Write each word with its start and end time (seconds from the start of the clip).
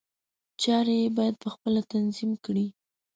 چارې 0.61 0.95
یې 1.01 1.07
باید 1.17 1.35
په 1.43 1.47
خپله 1.53 1.81
تنظیم 1.91 2.31
کړي. 2.45 2.67